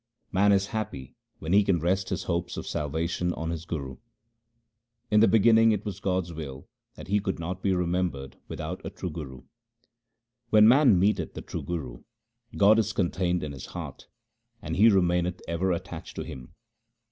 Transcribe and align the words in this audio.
Man 0.31 0.51
is 0.51 0.65
happy 0.73 1.15
when 1.37 1.53
he 1.53 1.63
can 1.63 1.79
rest 1.79 2.09
his 2.09 2.23
hopes 2.23 2.57
of 2.57 2.65
salvation 2.65 3.35
on 3.35 3.51
his 3.51 3.65
Guru. 3.65 3.97
In 5.11 5.19
the 5.19 5.27
beginning 5.27 5.71
it 5.71 5.85
was 5.85 5.99
God's 5.99 6.33
will 6.33 6.67
that 6.95 7.07
He 7.07 7.19
could 7.19 7.37
not 7.37 7.61
be 7.61 7.71
remembered 7.75 8.37
without 8.47 8.83
a 8.83 8.89
true 8.89 9.11
Guru. 9.11 9.43
When 10.49 10.67
man 10.67 10.97
meeteth 10.97 11.35
the 11.35 11.43
true 11.43 11.61
Guru, 11.61 12.01
God 12.57 12.79
is 12.79 12.93
contained 12.93 13.43
in 13.43 13.51
his 13.51 13.67
heart, 13.77 14.07
and 14.59 14.75
he 14.75 14.89
remaineth 14.89 15.39
ever 15.47 15.71
attached 15.71 16.15
to 16.15 16.23
Him. 16.23 16.55